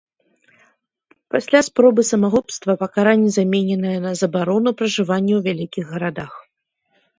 Пасля 1.35 1.59
спробы 1.67 2.01
самагубства 2.11 2.71
пакаранне 2.85 3.29
замененае 3.37 3.93
на 4.09 4.15
забарону 4.25 4.69
пражывання 4.83 5.33
ў 5.39 5.47
вялікіх 5.51 5.85
гарадах. 5.95 6.31